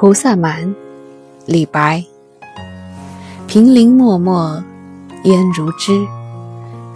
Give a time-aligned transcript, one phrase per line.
[0.00, 0.72] 菩萨蛮，
[1.44, 2.04] 李白。
[3.48, 4.62] 平林漠漠
[5.24, 6.06] 烟如织，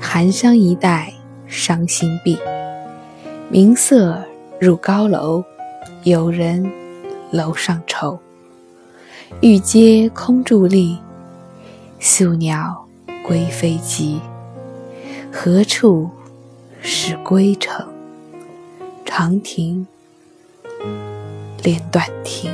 [0.01, 1.13] 寒山一带
[1.49, 2.39] 伤心碧。
[3.49, 4.23] 明色
[4.61, 5.43] 入高楼，
[6.05, 6.65] 有人
[7.33, 8.17] 楼上愁。
[9.41, 10.97] 玉阶空伫立，
[11.99, 12.87] 宿鸟
[13.27, 14.21] 归飞急。
[15.33, 16.09] 何处
[16.81, 17.85] 是归程？
[19.05, 19.85] 长亭
[21.65, 22.49] 连断亭。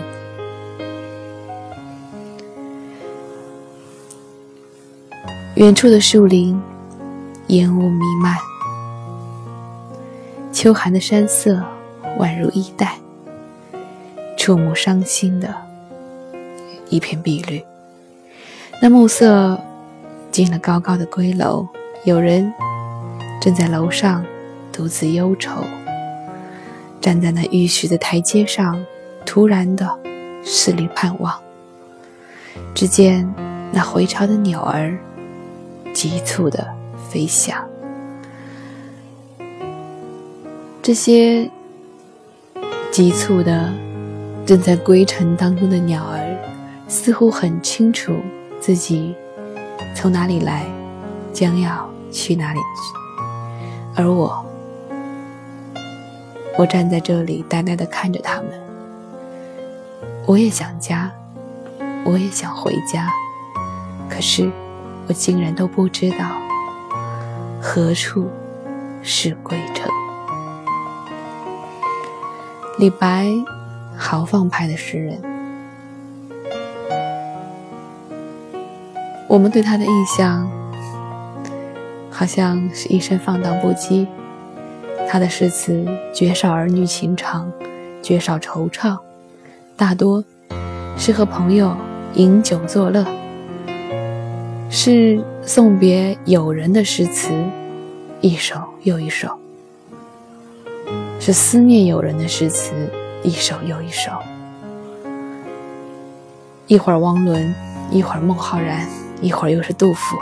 [5.58, 6.56] 远处的树林，
[7.48, 8.36] 烟雾弥漫，
[10.52, 11.60] 秋寒的山色
[12.16, 12.96] 宛如衣带，
[14.36, 15.52] 触目伤心的
[16.90, 17.60] 一片碧绿。
[18.80, 19.60] 那暮色
[20.30, 21.66] 进了高高的归楼，
[22.04, 22.54] 有人
[23.40, 24.24] 正在楼上
[24.72, 25.64] 独自忧愁，
[27.00, 28.80] 站在那玉石的台阶上，
[29.26, 29.98] 突然的
[30.44, 31.36] 四里盼望，
[32.76, 33.28] 只见
[33.72, 34.96] 那回巢的鸟儿。
[35.98, 36.64] 急促的
[37.10, 37.68] 飞翔，
[40.80, 41.50] 这些
[42.92, 43.74] 急促的
[44.46, 46.38] 正在归程当中的鸟儿，
[46.86, 48.14] 似乎很清楚
[48.60, 49.12] 自己
[49.96, 50.64] 从哪里来，
[51.32, 54.00] 将要去哪里去。
[54.00, 54.46] 而我，
[56.56, 58.52] 我站在这里呆呆的看着他们。
[60.26, 61.10] 我也想家，
[62.04, 63.12] 我也想回家，
[64.08, 64.48] 可是。
[65.08, 66.26] 我竟然都不知道
[67.60, 68.28] 何处
[69.02, 69.90] 是归程。
[72.78, 73.32] 李白，
[73.96, 75.18] 豪放派的诗人，
[79.26, 80.48] 我们对他的印象
[82.10, 84.06] 好像是一生放荡不羁。
[85.10, 87.50] 他的诗词绝少儿女情长，
[88.02, 88.98] 绝少惆怅，
[89.74, 90.22] 大多
[90.98, 91.74] 是和朋友
[92.14, 93.17] 饮酒作乐。
[94.70, 97.32] 是送别友人的诗词，
[98.20, 99.28] 一首又一首；
[101.18, 102.72] 是思念友人的诗词，
[103.22, 104.12] 一首又一首。
[106.66, 107.54] 一会儿汪伦，
[107.90, 108.86] 一会儿孟浩然，
[109.22, 110.18] 一会儿又是杜甫。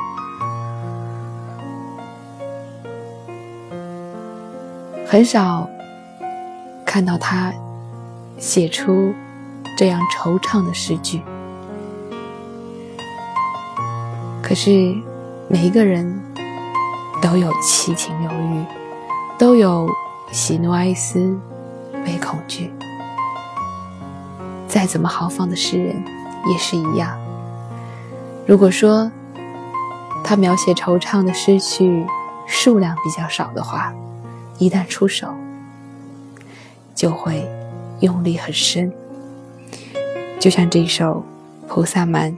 [5.08, 5.68] 很少
[6.84, 7.52] 看到他
[8.38, 9.12] 写出
[9.76, 11.20] 这样惆怅的诗句。
[14.46, 14.94] 可是，
[15.48, 16.22] 每一个人
[17.20, 18.64] 都有七情六欲，
[19.36, 19.90] 都有
[20.30, 21.36] 喜怒哀思、
[22.04, 22.70] 悲恐惧。
[24.68, 26.00] 再怎么豪放的诗人，
[26.48, 27.18] 也是一样。
[28.46, 29.10] 如果说
[30.22, 32.06] 他描写惆怅的诗句
[32.46, 33.92] 数量比较少的话，
[34.58, 35.26] 一旦出手，
[36.94, 37.44] 就会
[37.98, 38.92] 用力很深。
[40.38, 41.24] 就像这首
[41.68, 42.30] 《菩萨蛮》。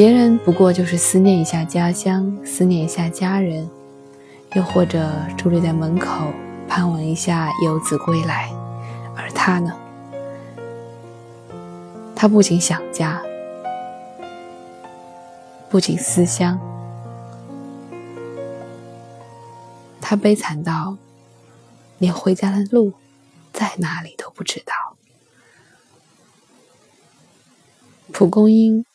[0.00, 3.68] 别人不过就是思念一下家乡，思念一下家人，
[4.54, 6.32] 又或者伫立在门口
[6.66, 8.50] 盼望一下游子归来，
[9.14, 9.76] 而他呢？
[12.16, 13.20] 他不仅想家，
[15.68, 16.58] 不仅思乡，
[20.00, 20.96] 他悲惨到
[21.98, 22.94] 连回家的路
[23.52, 24.72] 在哪里都不知道。
[28.10, 28.86] 蒲公英。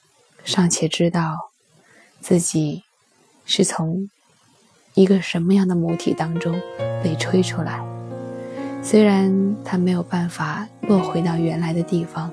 [0.45, 1.51] 尚且知道
[2.21, 2.83] 自己
[3.45, 4.09] 是从
[4.93, 6.61] 一个什么样的母体当中
[7.03, 7.83] 被吹出来，
[8.81, 12.31] 虽然他没有办法落回到原来的地方，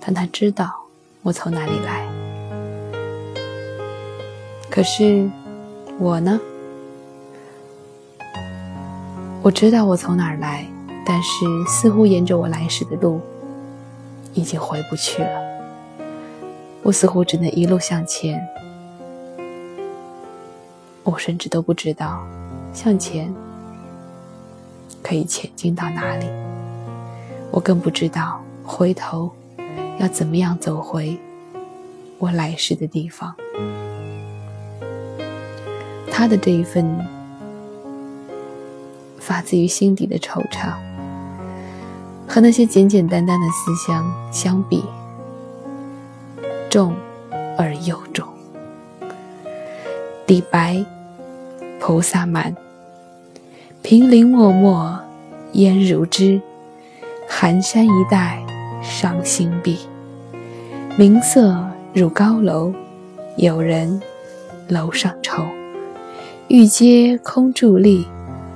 [0.00, 0.70] 但他知道
[1.22, 2.04] 我从哪里来。
[4.68, 5.30] 可是
[5.98, 6.38] 我呢？
[9.42, 10.66] 我知道我从哪儿来，
[11.06, 13.20] 但是似乎沿着我来时的路
[14.34, 15.55] 已经回不去了。
[16.86, 18.40] 我似乎只能一路向前，
[21.02, 22.24] 我甚至都不知道
[22.72, 23.34] 向前
[25.02, 26.26] 可以前进到哪里，
[27.50, 29.28] 我更不知道回头
[29.98, 31.18] 要怎么样走回
[32.18, 33.34] 我来时的地方。
[36.08, 37.04] 他的这一份
[39.18, 40.72] 发自于心底的惆怅，
[42.28, 44.84] 和那些简简单单的思乡相比。
[46.68, 46.94] 重
[47.56, 48.26] 而又重。
[50.26, 50.84] 李白，
[51.80, 52.54] 菩萨蛮。
[53.82, 54.98] 平林漠漠
[55.52, 56.40] 烟如织，
[57.28, 58.44] 寒山一带
[58.82, 59.78] 伤心碧。
[60.98, 61.64] 明色
[61.94, 62.72] 入高楼，
[63.36, 64.00] 有人
[64.68, 65.44] 楼上愁。
[66.48, 68.06] 玉阶空伫立，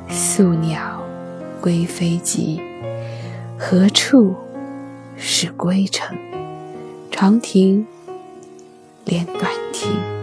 [0.09, 1.01] 宿鸟
[1.61, 2.61] 归飞急。
[3.57, 4.35] 何处
[5.17, 6.17] 是归程？
[7.11, 7.87] 长亭
[9.11, 10.20] 点短停